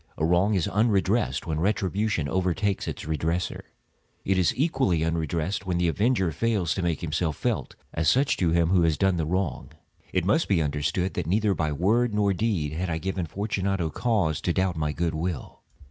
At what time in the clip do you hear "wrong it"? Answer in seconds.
9.27-10.25